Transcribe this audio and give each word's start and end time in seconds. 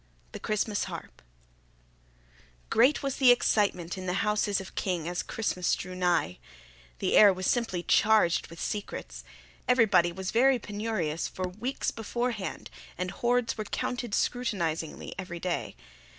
THE 0.31 0.39
CHRISTMAS 0.39 0.85
HARP 0.85 1.21
Great 2.71 3.03
was 3.03 3.17
the 3.17 3.29
excitement 3.31 3.99
in 3.99 4.07
the 4.07 4.23
houses 4.25 4.59
of 4.59 4.73
King 4.73 5.07
as 5.07 5.21
Christmas 5.21 5.75
drew 5.75 5.93
nigh. 5.93 6.39
The 6.97 7.15
air 7.15 7.31
was 7.31 7.45
simply 7.45 7.83
charged 7.83 8.47
with 8.47 8.59
secrets. 8.59 9.23
Everybody 9.67 10.11
was 10.11 10.31
very 10.31 10.57
penurious 10.57 11.27
for 11.27 11.47
weeks 11.47 11.91
beforehand 11.91 12.71
and 12.97 13.11
hoards 13.11 13.59
were 13.59 13.65
counted 13.65 14.15
scrutinizingly 14.15 15.13
every 15.19 15.39
day. 15.39 15.75